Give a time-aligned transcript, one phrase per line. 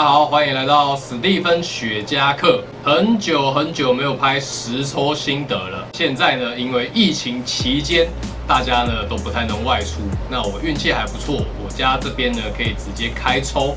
[0.00, 2.64] 大家好，欢迎来到史蒂芬雪茄课。
[2.82, 5.86] 很久很久没有拍实抽心得了。
[5.92, 8.08] 现在呢，因为疫情期间，
[8.48, 10.00] 大家呢都不太能外出。
[10.30, 13.76] 那我运气还不错，我家这边呢可以直接开抽。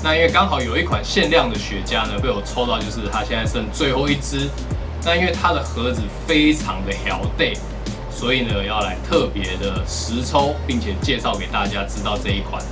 [0.00, 4.48] 那因为刚好有一款限量的雪茄呢被我抽到，就是它现在剩最后一支。
[5.04, 7.58] 那因为它的盒子非常的小 day，
[8.12, 12.62] 所以呢要来特别的实抽，并且介绍给大家知道这一款。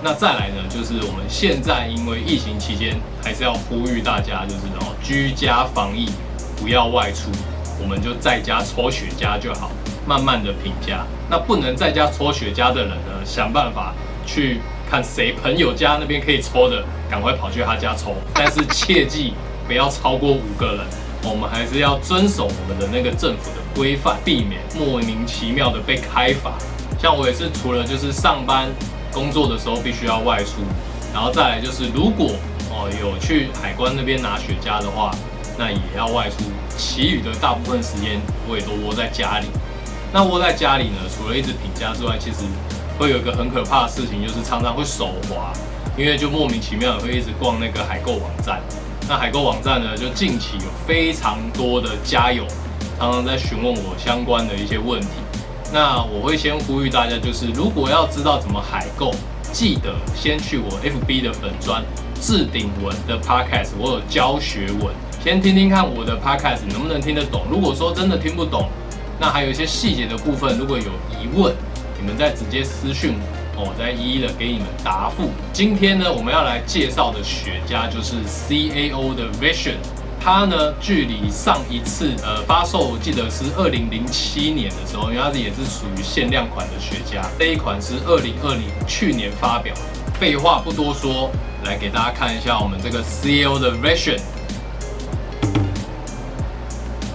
[0.00, 6.08] 那再来呢，就是我们现在因为疫情期间，还是要呼吁大家，就是哦，居家防疫，
[6.56, 7.32] 不要外出，
[7.82, 9.72] 我们就在家抽雪茄就好，
[10.06, 11.04] 慢慢的品家。
[11.28, 13.92] 那不能在家抽雪茄的人呢，想办法
[14.24, 18.14] 去看谁朋友家那边可以抽的，赶快跑去他家抽。
[18.32, 19.34] 但是切记
[19.66, 20.86] 不要超过五个人，
[21.24, 26.52] 我们还是要遵守我们的那个政府的规范，避免莫名其妙的被开罚。
[27.00, 28.68] 像我也是，除了就是上班。
[29.18, 30.62] 工作的时候必须要外出，
[31.12, 32.30] 然后再来就是，如果
[32.70, 35.10] 哦有去海关那边拿雪茄的话，
[35.58, 36.36] 那也要外出。
[36.76, 39.46] 其余的大部分时间我也都窝在家里。
[40.12, 42.44] 那窝在家里呢，除了一直品家之外，其实
[42.96, 45.52] 会有一个很可怕的事情，就是常常会手滑，
[45.96, 48.60] 因为就莫名其妙的会一直逛那个海购网站。
[49.08, 52.46] 那海购网站呢，就近期有非常多的家友
[52.96, 55.08] 常常在询问我相关的一些问题。
[55.72, 59.14] 那我会先呼吁大家，就是如果要知道怎么海购，
[59.52, 61.82] 记得先去我 FB 的粉砖
[62.20, 67.42] 置顶文的 Podcast，我有教学文，先听听看我的 Podcast 能不能听得懂。
[67.50, 68.70] 如果说真的听不懂，
[69.20, 71.54] 那还有一些细节的部分，如果有疑问，
[72.00, 73.14] 你们再直接私讯
[73.54, 75.28] 我，我再一一的给你们答复。
[75.52, 79.76] 今天呢，我们要来介绍的雪茄就是 CAO 的 Vision。
[80.20, 87.24] 它呢，距离上一次呃发售，我记得是二零零七年的时候，因为它也是属于限量款的雪茄。
[87.38, 89.74] 这一款是二零二零去年发表。
[90.20, 91.30] 废话不多说，
[91.64, 94.18] 来给大家看一下我们这个 CAO 的 version，。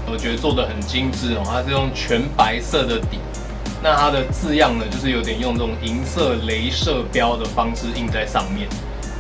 [0.08, 3.20] 我觉得做的很精致哦，它是用全白色的底，
[3.84, 8.68] 那它的字样呢，就是有点用这种银色镭射标的方式印在上面，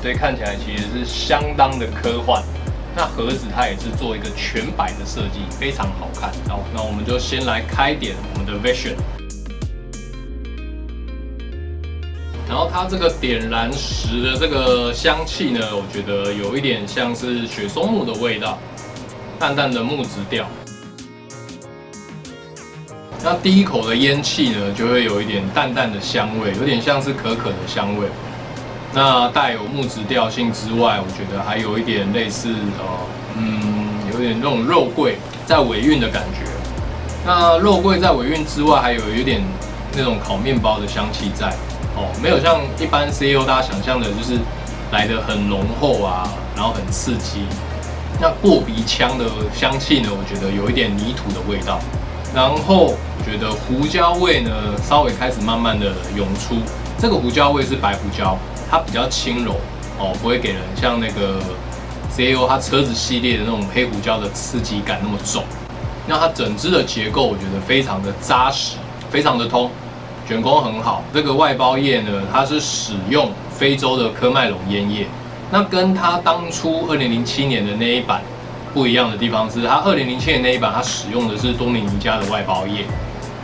[0.02, 2.42] 所以看起来其实是相当的科幻。
[2.96, 6.32] 那盒子它也是做一个全白的设计，非常好看。
[6.48, 8.94] 好，那我们就先来开点我们的 Vision。
[12.48, 18.60] 然后它这个点燃时的这个香气呢，我觉得有一点像是雪松木的味道，
[19.40, 20.48] 淡淡的木质调。
[23.24, 28.08] 那第一口的烟气呢，就会有一点淡淡的香味，有点像是可可的香味。
[28.96, 32.86] 那带有木质调性之外，我觉得还有一点类似呃，
[33.38, 35.18] 嗯，有点那种肉桂
[35.48, 36.46] 在尾韵的感觉。
[37.26, 39.42] 那肉桂在尾韵之外，还有一点
[39.96, 41.48] 那种烤面包的香气在
[41.96, 44.38] 哦，没有像一般 CEO 大家想象的，就是
[44.92, 47.46] 来的很浓厚啊，然后很刺激。
[48.22, 49.26] 那过鼻腔的
[49.56, 51.80] 香气呢，我觉得有一点泥土的味道。
[52.36, 54.52] 然后我觉得胡椒味呢，
[54.84, 56.56] 稍微开始慢慢的涌出。
[57.00, 58.38] 这个胡椒味是白胡椒。
[58.74, 59.52] 它比较轻柔
[60.00, 61.40] 哦，不会给人像那个
[62.10, 65.44] C O 它车子系列的那种黑胡椒的刺激感那么重。
[66.08, 68.78] 那它整支的结构我觉得非常的扎实，
[69.12, 69.70] 非常的通，
[70.28, 71.04] 卷工很好。
[71.14, 75.06] 这个外包叶呢，它是使用非洲的科麦隆烟叶。
[75.52, 78.24] 那跟它当初二零零七年的那一版
[78.74, 82.86] 不一样的地方是，它二零零七年那一版它使用的是多米尼加的外包叶。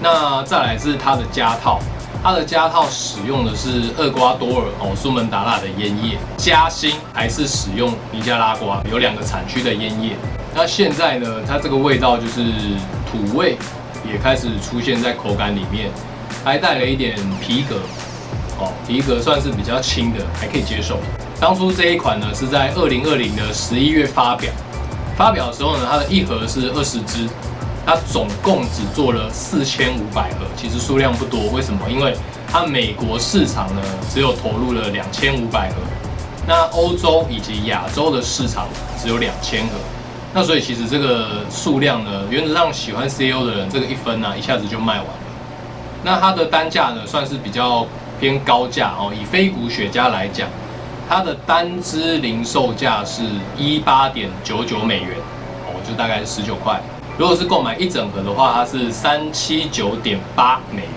[0.02, 1.80] 那再来是它的加套。
[2.22, 10.18] 它的加套使用的是厄瓜多尔哦苏门答腊的烟叶，加新还是使用尼加拉瓜，有两个产区的烟叶。
[10.54, 12.44] 那现在呢，它这个味道就是
[13.10, 13.58] 土味，
[14.06, 15.90] 也开始出现在口感里面，
[16.44, 17.78] 还带了一点皮革
[18.60, 21.00] 哦，皮革算是比较轻的，还可以接受。
[21.40, 24.52] 当初这一款呢是在二零二零的十一月发表，
[25.16, 27.30] 发表的时候呢，它的一盒是二十支。
[27.86, 31.40] 它总共只做了四千五百盒，其实数量不多。
[31.52, 31.90] 为什么？
[31.90, 32.16] 因为
[32.52, 33.82] 它美国市场呢
[34.14, 35.76] 只有投入了两千五百盒，
[36.48, 38.68] 那欧洲以及亚洲的市场
[39.02, 39.74] 只有两千盒。
[40.32, 45.14] 那所以其实这个数量呢，原则上喜欢 CEO 的人，这个一分呢一下子就卖完了。
[46.04, 47.88] 那它的单价呢算是比较
[48.20, 49.12] 偏高价哦。
[49.20, 50.48] 以飞谷雪茄来讲，
[51.10, 53.24] 它的单支零售价是
[53.58, 55.18] 一八点九九美元
[55.66, 56.80] 哦，就大概是十九块。
[57.20, 60.90] 如果是购买一整盒的话，它是三七九点八美元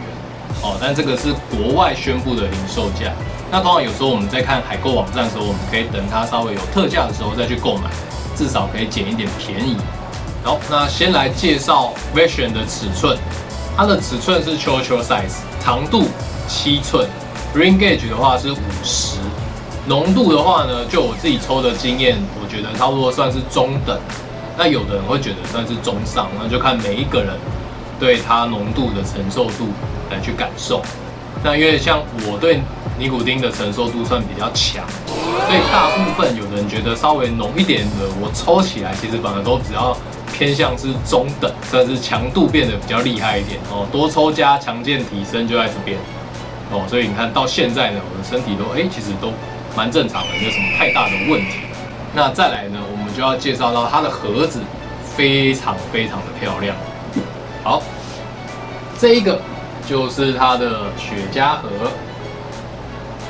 [0.62, 3.12] 哦，但这个是国外宣布的零售价。
[3.50, 7.90] 那通常有时候我们在看海购网站的时候，我们可以等它稍微有特价的时候再去购买，
[8.36, 9.76] 至少可以捡一点便宜。
[10.44, 13.18] 好，那先来介绍 Vision 的尺寸，
[13.76, 16.04] 它的尺寸是 Chocho size，长度
[16.46, 17.04] 七寸
[17.52, 19.18] ，Ring gauge 的话是五十，
[19.88, 23.98] 浓度的话呢，就我自己抽的经验，我觉得差不多算是中等。
[24.56, 27.30] 那有的人会觉得算是中上，那就看每一个人
[27.98, 29.68] 对它浓度的承受度
[30.10, 30.82] 来去感受。
[31.42, 32.60] 那因为像我对
[32.98, 34.84] 尼古丁的承受度算比较强，
[35.16, 39.96] 所以大部分有的人觉得稍微浓一点的，我抽起来其实反而都只要
[40.32, 43.86] 偏向是中等，算是强度变得比较厉害一点哦。
[43.90, 45.98] 多抽加强健提升就在这边
[46.70, 49.32] 哦，所以你看到现在呢，我的身体都哎其实都
[49.74, 51.58] 蛮正常的，没有什么太大的问题。
[52.14, 52.78] 那再来呢，
[53.12, 54.58] 们就要介绍到它的盒子
[55.14, 56.74] 非常非常的漂亮。
[57.62, 57.82] 好，
[58.98, 59.38] 这一个。
[59.84, 61.68] 就是它的雪茄盒，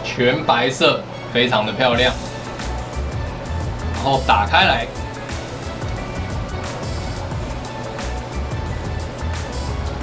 [0.04, 1.02] 全白色，
[1.32, 2.12] 非常的漂亮。
[3.94, 4.86] 然后打开来，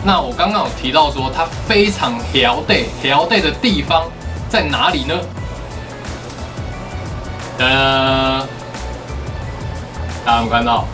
[0.04, 4.06] 那我刚刚有提到说它非常调对，调对的地方
[4.50, 5.16] 在哪里呢？
[7.60, 8.48] 呃，
[10.30, 10.86] 大家有看到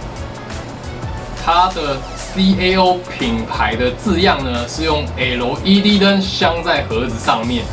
[1.46, 1.98] 它的。
[2.36, 7.64] CAO 品牌的字样呢，是用 LED 灯镶在盒子上面。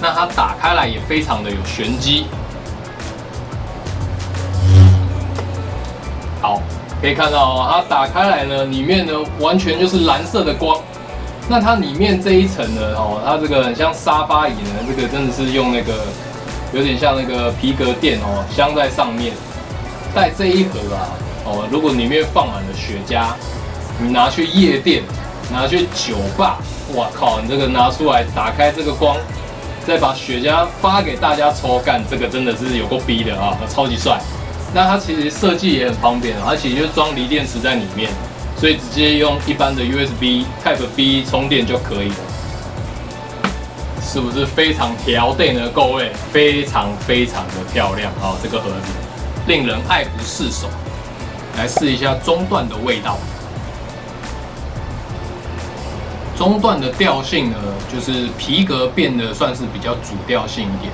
[0.00, 2.26] 那它打开来也非常的有玄机。
[6.40, 6.62] 好，
[7.02, 10.80] 可以看到哦它打开来呢，里面呢完全就是蓝色的光。
[11.48, 16.04] 那它里面这一层呢，哦，它这个很像沙发椅呢，这个真的是用那个
[16.72, 19.32] 有点像那个皮革垫哦，镶在上面。
[20.16, 21.12] 带这一盒啊，
[21.44, 23.26] 哦，如果里面放满了雪茄。
[23.98, 25.02] 你拿去夜店，
[25.50, 26.58] 拿去酒吧，
[26.94, 27.40] 哇靠！
[27.40, 29.16] 你这个拿出来，打开这个光，
[29.86, 34.18] 再把雪茄发给大家抽，干这个真的是有够逼的啊，超级帅。
[34.74, 38.10] 那它其实设计也很方便，而且就装锂电池在里面，
[38.58, 42.16] 所以直接用一般的 USB Type B 充电就可以了。
[44.02, 45.70] 是不是非常调对呢？
[45.74, 48.36] 各位，非常非常的漂亮啊！
[48.42, 48.92] 这个盒子
[49.46, 50.68] 令人爱不释手。
[51.56, 53.16] 来试一下中段的味道。
[56.36, 57.56] 中段的调性呢，
[57.90, 60.92] 就是皮革变得算是比较主调性一点，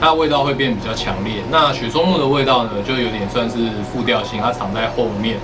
[0.00, 1.42] 它味道会变比较强烈。
[1.50, 3.56] 那雪松木的味道呢，就有点算是
[3.92, 5.38] 副调性，它藏在后面。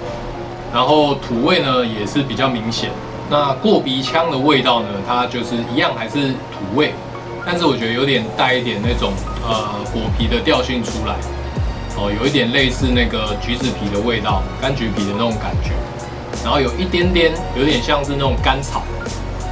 [0.73, 2.91] 然后土味呢也是比较明显。
[3.29, 6.95] 那过鼻腔的味道呢，它就是一样还是土味，
[7.45, 9.13] 但是我觉得有点带一点那种
[9.45, 11.17] 呃果皮的调性出来，
[11.97, 15.71] 哦，有一点类似那个橘子皮的味道，柑橘皮的那种感觉。
[16.43, 18.83] 然后有一点点，有点像是那种甘草。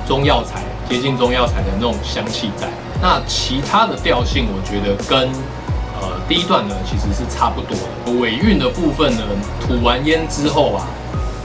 [0.09, 2.67] 中药材接近中药材的那种香气在，
[3.01, 5.29] 那其他的调性我觉得跟
[6.01, 8.19] 呃第一段呢其实是差不多的。
[8.19, 9.23] 尾韵的部分呢，
[9.61, 10.89] 吐完烟之后啊，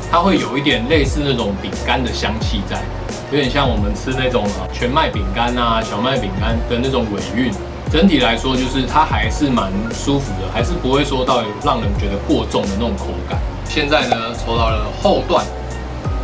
[0.10, 2.82] 它会有一点类似那种饼干的香气在，
[3.30, 7.54] 有点像我们吃那种全麦饼干啊、小麦饼干的那种尾韵。
[7.96, 13.40] 整体来说，就是它还是蛮舒服的，还是不会说到让人觉得过重的那种口感。
[13.70, 15.46] 现在呢，抽到了后段。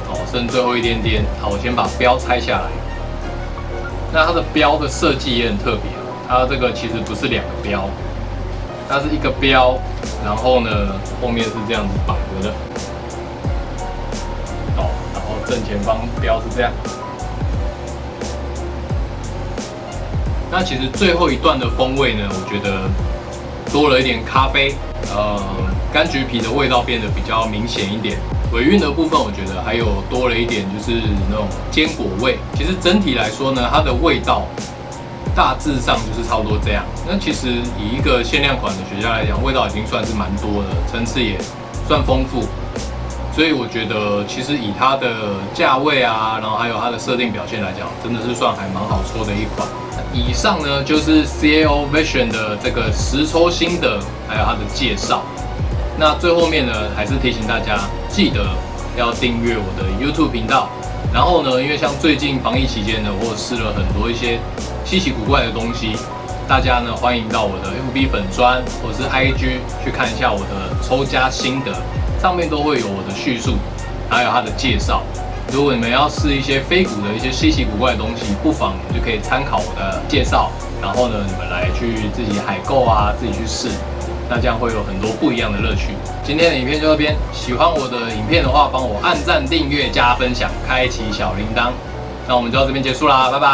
[0.09, 2.67] 哦剩最后一点点，好，我先把标拆下来。
[4.11, 5.83] 那它的标的设计也很特别，
[6.27, 7.85] 它这个其实不是两个标，
[8.89, 9.79] 它是一个标，
[10.25, 10.69] 然后呢
[11.21, 12.53] 后面是这样子绑着的。
[14.75, 16.71] 哦，然后正前方标是这样。
[20.51, 22.81] 那其实最后一段的风味呢，我觉得
[23.71, 24.75] 多了一点咖啡，
[25.15, 25.41] 呃，
[25.93, 28.19] 柑橘皮的味道变得比较明显一点。
[28.51, 32.37] 尾韵的部分，我觉得还有多了一点，就是那种坚果味。
[32.53, 34.45] 其实整体来说呢，它的味道
[35.33, 36.83] 大致上就是差不多这样。
[37.07, 37.47] 那其实
[37.79, 41.39] 以一个限量款的雪茄来讲，味道已经算是蛮多的，层次也
[41.87, 42.43] 算丰富。
[43.33, 49.65] 所以我觉得，其实以它的价位啊，然后还有它的设定表现来讲，真的是算还蛮好抽的一款。
[50.13, 55.23] 以上呢就是 CAO Vision 的这个实抽心得，还有它的介绍。
[55.97, 57.79] 那最后面呢，还是提醒大家，
[58.09, 58.45] 记得
[58.97, 60.69] 要订阅我的 YouTube 频道。
[61.13, 64.39] 然后呢，因为像最近防疫期间呢，我试了很多一些
[64.85, 65.95] 稀奇古怪的东西，
[66.47, 71.71] 大家呢欢迎到我的 FB 粉砖或是 IG 去看一下我的抽加心得，
[72.21, 73.55] 上面都会有我的叙述，
[74.09, 75.03] 还有它的介绍。
[75.51, 80.49] 如果你们要试一些非古的一些稀奇古怪的东西，不妨就可以参考我的介绍，
[80.81, 83.67] 然后呢，你们来去自己海购啊，自己去试。
[84.29, 85.89] 那这样会有很多不一样的乐趣。
[86.23, 91.71] 今天的影片就这边，喜欢我的影片的话，帮我按赞、订阅、加分享、开启小铃铛。
[92.27, 93.51] 那我们就到这边结束啦，拜拜。